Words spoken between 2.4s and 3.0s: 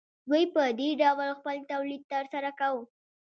کاوه